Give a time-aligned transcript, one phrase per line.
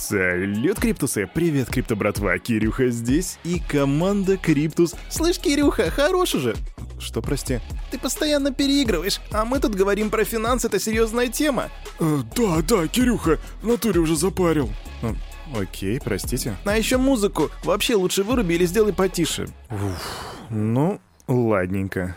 [0.00, 1.28] Салют, Криптусы!
[1.32, 2.38] Привет, Крипто братва!
[2.38, 4.94] Кирюха здесь и команда Криптус.
[5.10, 6.56] Слышь, Кирюха, хорош уже.
[6.98, 7.60] Что, прости?
[7.90, 11.68] Ты постоянно переигрываешь, а мы тут говорим про финансы, это серьезная тема.
[11.98, 14.70] Э, да, да, Кирюха, в натуре уже запарил.
[15.54, 16.56] Окей, простите.
[16.64, 17.50] А еще музыку.
[17.62, 19.48] Вообще лучше выруби или сделай потише.
[19.68, 20.98] Уф, ну,
[21.28, 22.16] ладненько.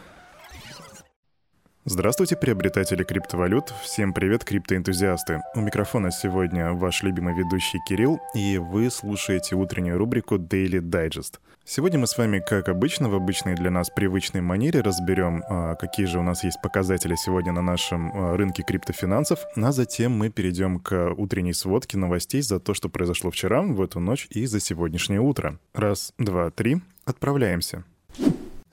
[1.85, 3.73] Здравствуйте, приобретатели криптовалют.
[3.81, 5.41] Всем привет, криптоэнтузиасты.
[5.53, 11.39] У микрофона сегодня ваш любимый ведущий Кирилл, и вы слушаете утреннюю рубрику Daily Digest.
[11.65, 16.05] Сегодня мы с вами, как обычно, в обычной для нас привычной манере разберем, а, какие
[16.05, 20.79] же у нас есть показатели сегодня на нашем а, рынке криптофинансов, а затем мы перейдем
[20.79, 25.19] к утренней сводке новостей за то, что произошло вчера, в эту ночь и за сегодняшнее
[25.19, 25.59] утро.
[25.73, 27.83] Раз, два, три, отправляемся.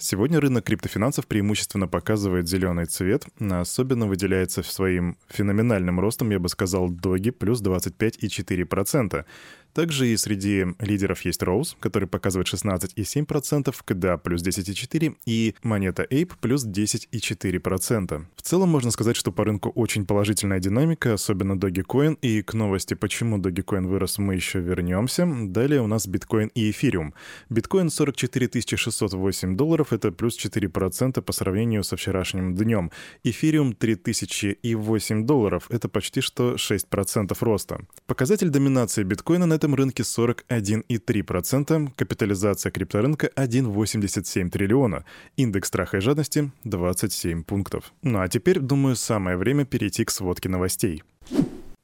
[0.02, 6.88] Сегодня рынок криптофинансов преимущественно показывает зеленый цвет, особенно выделяется своим феноменальным ростом, я бы сказал,
[6.88, 9.26] доги плюс 25,4%.
[9.74, 16.32] Также и среди лидеров есть Rose, который показывает 16,7%, KDA плюс 10,4% и монета Ape
[16.40, 18.24] плюс 10,4%.
[18.36, 22.94] В целом можно сказать, что по рынку очень положительная динамика, особенно Dogecoin, и к новости,
[22.94, 25.26] почему Dogecoin вырос, мы еще вернемся.
[25.26, 27.14] Далее у нас биткоин и эфириум.
[27.48, 32.90] Биткоин 44 608 долларов, это плюс 4% по сравнению со вчерашним днем.
[33.24, 37.80] Эфириум 3008 долларов, это почти что 6% роста.
[38.06, 45.04] Показатель доминации биткоина на этом рынке 41,3%, капитализация крипторынка 1,87 триллиона,
[45.36, 47.92] индекс страха и жадности 27 пунктов.
[48.00, 51.02] Ну а теперь, думаю, самое время перейти к сводке новостей.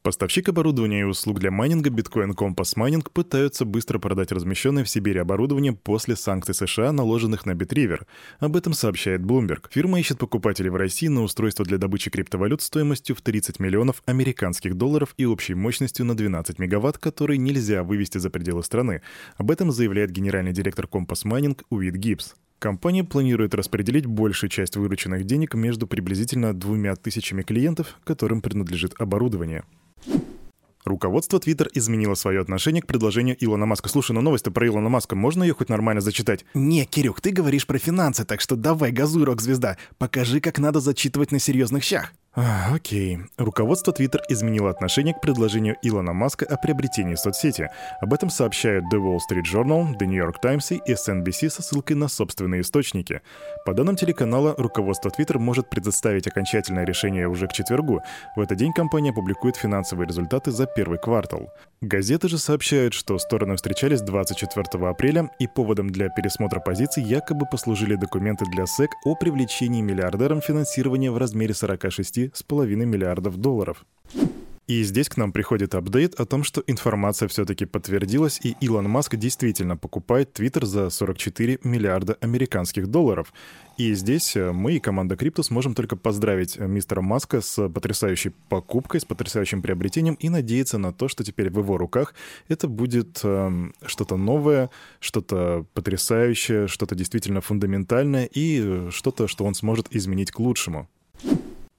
[0.07, 5.19] Поставщик оборудования и услуг для майнинга Bitcoin Compass Mining пытаются быстро продать размещенное в Сибири
[5.19, 8.07] оборудование после санкций США, наложенных на Bitriver.
[8.39, 9.65] Об этом сообщает Bloomberg.
[9.69, 14.77] Фирма ищет покупателей в России на устройство для добычи криптовалют стоимостью в 30 миллионов американских
[14.77, 19.03] долларов и общей мощностью на 12 мегаватт, которые нельзя вывести за пределы страны.
[19.39, 22.37] Об этом заявляет генеральный директор Compass Mining Уит Гибс.
[22.61, 29.65] Компания планирует распределить большую часть вырученных денег между приблизительно двумя тысячами клиентов, которым принадлежит оборудование.
[30.87, 33.89] Руководство Twitter изменило свое отношение к предложению Илона Маска.
[33.89, 36.45] Слушай, ну новость про Илона Маска, можно ее хоть нормально зачитать?
[36.55, 39.79] Не, Кирюх, ты говоришь про финансы, так что давай, газуй, рок-звезда.
[39.99, 42.13] Покажи, как надо зачитывать на серьезных щах.
[42.39, 43.19] А, окей.
[43.39, 47.71] Руководство Twitter изменило отношение к предложению Илона Маска о приобретении соцсети.
[48.03, 51.97] Об этом сообщают The Wall Street Journal, The New York Times и SNBC со ссылкой
[51.97, 53.23] на собственные источники.
[53.65, 58.03] По данным телеканала, руководство Twitter может предоставить окончательное решение уже к четвергу.
[58.37, 61.49] В этот день компания публикует финансовые результаты за первый квартал.
[61.81, 67.95] Газеты же сообщают, что стороны встречались 24 апреля, и поводом для пересмотра позиций якобы послужили
[67.95, 73.85] документы для SEC о привлечении миллиардерам финансирования в размере 46 с половиной миллиардов долларов.
[74.67, 79.15] И здесь к нам приходит апдейт о том, что информация все-таки подтвердилась, и Илон Маск
[79.15, 83.33] действительно покупает Твиттер за 44 миллиарда американских долларов.
[83.77, 88.33] И здесь э, мы и команда Крипто сможем только поздравить э, мистера Маска с потрясающей
[88.49, 92.15] покупкой, с потрясающим приобретением и надеяться на то, что теперь в его руках
[92.49, 99.55] это будет э, что-то новое, что-то потрясающее, что-то действительно фундаментальное и э, что-то, что он
[99.55, 100.89] сможет изменить к лучшему.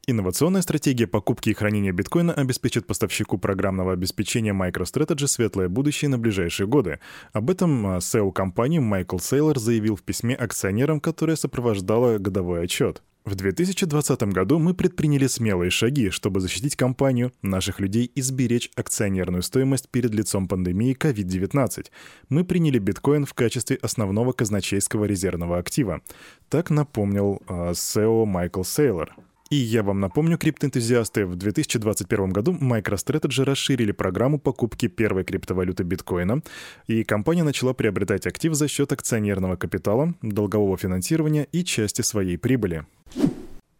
[0.10, 6.66] Инновационная стратегия покупки и хранения биткоина обеспечит поставщику программного обеспечения MicroStrategy светлое будущее на ближайшие
[6.66, 7.00] годы.
[7.34, 13.04] Об этом а, SEO компании Майкл Сейлор заявил в письме акционерам, которое сопровождало годовой отчет.
[13.26, 19.44] В 2020 году мы предприняли смелые шаги, чтобы защитить компанию, наших людей и сберечь акционерную
[19.44, 21.88] стоимость перед лицом пандемии COVID-19.
[22.30, 26.00] Мы приняли биткоин в качестве основного казначейского резервного актива.
[26.48, 29.14] Так напомнил э, SEO Майкл Сейлор.
[29.50, 36.42] И я вам напомню, криптоэнтузиасты, в 2021 году MicroStrategy расширили программу покупки первой криптовалюты биткоина,
[36.88, 42.86] и компания начала приобретать актив за счет акционерного капитала, долгового финансирования и части своей прибыли.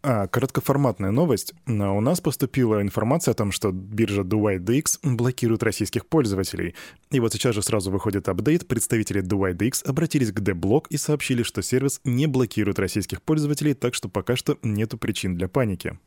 [0.10, 1.54] А, короткоформатная новость.
[1.66, 6.76] У нас поступила информация о том, что биржа DuideX блокирует российских пользователей.
[7.12, 8.70] И вот сейчас же сразу выходит апдейт.
[8.70, 14.08] Представители DuideX обратились к D-Block и сообщили, что сервис не блокирует российских пользователей, так что
[14.08, 16.00] пока что нету причин для паники.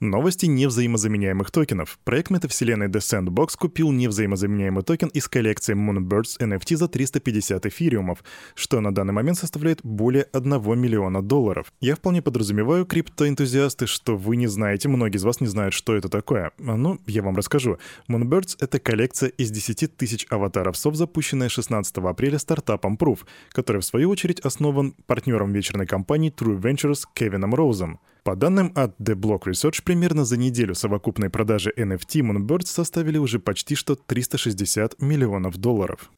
[0.00, 1.98] Новости невзаимозаменяемых токенов.
[2.04, 8.22] Проект метавселенной The Sandbox купил невзаимозаменяемый токен из коллекции Moonbirds NFT за 350 эфириумов,
[8.54, 11.72] что на данный момент составляет более 1 миллиона долларов.
[11.80, 16.10] Я вполне подразумеваю, криптоэнтузиасты, что вы не знаете, многие из вас не знают, что это
[16.10, 16.52] такое.
[16.58, 17.78] Ну, я вам расскажу.
[18.06, 23.84] Moonbirds— это коллекция из 10 тысяч аватаров сов, запущенная 16 апреля стартапом Proof, который в
[23.86, 27.98] свою очередь основан партнером вечерной компании True Ventures Кевином Роузом.
[28.26, 33.38] По данным от The Block Research, примерно за неделю совокупные продажи NFT Moonbirds составили уже
[33.38, 36.10] почти что 360 миллионов долларов.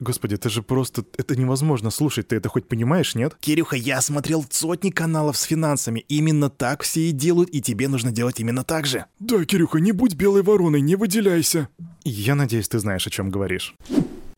[0.00, 1.04] Господи, это же просто...
[1.16, 3.36] Это невозможно слушать, ты это хоть понимаешь, нет?
[3.38, 6.04] Кирюха, я смотрел сотни каналов с финансами.
[6.08, 9.04] Именно так все и делают, и тебе нужно делать именно так же.
[9.20, 11.68] Да, Кирюха, не будь белой вороной, не выделяйся.
[12.02, 13.76] Я надеюсь, ты знаешь, о чем говоришь.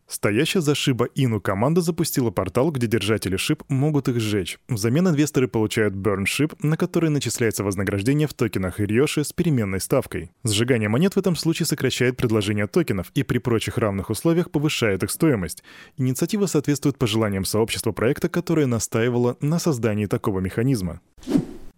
[0.09, 4.59] Стоящая за Shiba Inu команда запустила портал, где держатели шип могут их сжечь.
[4.69, 10.31] Взамен инвесторы получают Burn Ship, на который начисляется вознаграждение в токенах Ирьоши с переменной ставкой.
[10.45, 15.11] Сжигание монет в этом случае сокращает предложение токенов и при прочих равных условиях повышает их
[15.11, 15.65] стоимость.
[15.97, 21.01] Инициатива соответствует пожеланиям сообщества проекта, которое настаивало на создании такого механизма.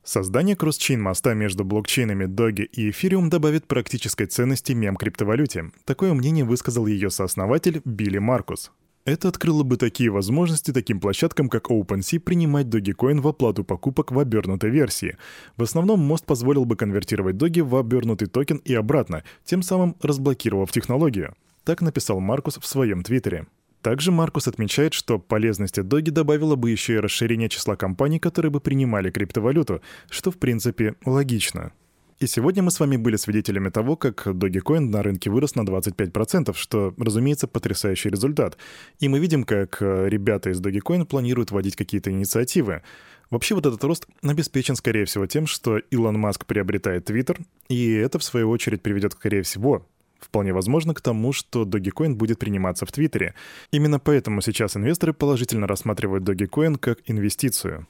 [0.08, 5.70] Создание cross-chain моста между блокчейнами Doge и Ethereum добавит практической ценности мем-криптовалюте.
[5.84, 8.72] Такое мнение высказал ее сооснователь Билли Маркус.
[9.04, 14.18] Это открыло бы такие возможности таким площадкам, как OpenSea, принимать Dogecoin в оплату покупок в
[14.18, 15.18] обернутой версии.
[15.58, 20.72] В основном мост позволил бы конвертировать Doge в обернутый токен и обратно, тем самым разблокировав
[20.72, 21.34] технологию.
[21.64, 23.46] Так написал Маркус в своем твиттере.
[23.88, 28.60] Также Маркус отмечает, что полезность Доги добавила бы еще и расширение числа компаний, которые бы
[28.60, 29.80] принимали криптовалюту,
[30.10, 31.72] что в принципе логично.
[32.18, 36.54] И сегодня мы с вами были свидетелями того, как Dogecoin на рынке вырос на 25%,
[36.54, 38.58] что, разумеется, потрясающий результат.
[39.00, 42.82] И мы видим, как э, ребята из Dogecoin планируют вводить какие-то инициативы.
[43.30, 47.40] Вообще вот этот рост обеспечен, скорее всего, тем, что Илон Маск приобретает Twitter,
[47.70, 49.86] и это, в свою очередь, приведет, скорее всего,
[50.20, 53.34] Вполне возможно к тому, что Dogecoin будет приниматься в Твиттере.
[53.70, 57.86] Именно поэтому сейчас инвесторы положительно рассматривают Dogecoin как инвестицию.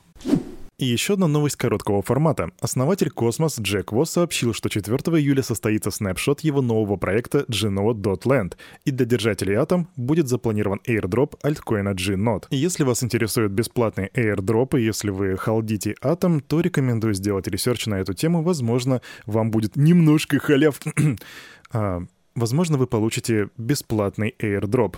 [0.78, 2.52] И еще одна новость короткого формата.
[2.60, 8.92] Основатель Космос Джек Восс сообщил, что 4 июля состоится snapshot его нового проекта Gno.land, и
[8.92, 12.44] для держателей Atom будет запланирован airdrop альткоина Gno.
[12.50, 17.48] И если вас интересуют бесплатные airdrop ы, если вы hold ите Atom, то рекомендую сделать
[17.48, 18.44] research на эту тему.
[18.44, 20.78] Возможно, вам будет немножко халяв...
[21.72, 22.04] а,
[22.38, 24.96] возможно, вы получите бесплатный airdrop.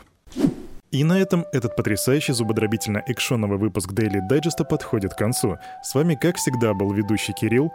[0.91, 5.59] И на этом этот потрясающий зубодробительно-экшоновый выпуск Daily Digest подходит к концу.
[5.85, 7.73] С вами, как всегда, был ведущий Кирилл.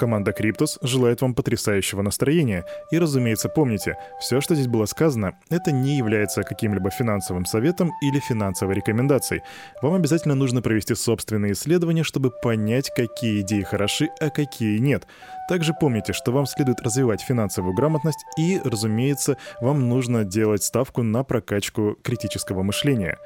[0.00, 2.64] Команда Криптус желает вам потрясающего настроения.
[2.90, 8.18] И, разумеется, помните, все, что здесь было сказано, это не является каким-либо финансовым советом или
[8.18, 9.42] финансовой рекомендацией.
[9.82, 15.06] Вам обязательно нужно провести собственные исследования, чтобы понять, какие идеи хороши, а какие нет.
[15.50, 21.24] Также помните, что вам следует развивать финансовую грамотность и, разумеется, вам нужно делать ставку на
[21.24, 23.18] прокачку критического мышления.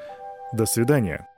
[0.53, 1.29] До свидания.